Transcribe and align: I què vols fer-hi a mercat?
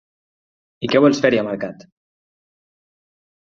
I 0.87 0.89
què 0.93 1.03
vols 1.03 1.21
fer-hi 1.27 1.43
a 1.43 1.45
mercat? 1.49 1.87